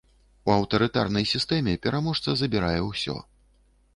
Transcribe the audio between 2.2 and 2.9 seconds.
забірае